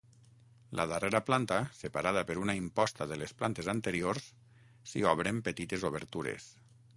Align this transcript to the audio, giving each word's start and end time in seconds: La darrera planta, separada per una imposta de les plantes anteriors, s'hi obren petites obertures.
La 0.77 0.85
darrera 0.91 1.19
planta, 1.25 1.59
separada 1.79 2.23
per 2.31 2.37
una 2.45 2.55
imposta 2.61 3.07
de 3.11 3.19
les 3.25 3.35
plantes 3.43 3.69
anteriors, 3.75 4.31
s'hi 4.93 5.05
obren 5.13 5.45
petites 5.51 5.87
obertures. 5.93 6.51